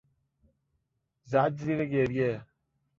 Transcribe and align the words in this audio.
زد 1.31 1.53
زیر 1.63 1.79
گریه. 1.93 2.31